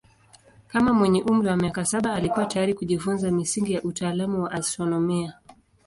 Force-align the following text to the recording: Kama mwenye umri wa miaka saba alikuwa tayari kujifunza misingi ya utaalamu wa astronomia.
Kama 0.67 0.93
mwenye 0.93 1.23
umri 1.23 1.47
wa 1.47 1.57
miaka 1.57 1.85
saba 1.85 2.13
alikuwa 2.13 2.45
tayari 2.45 2.73
kujifunza 2.73 3.31
misingi 3.31 3.73
ya 3.73 3.83
utaalamu 3.83 4.43
wa 4.43 4.51
astronomia. 4.51 5.33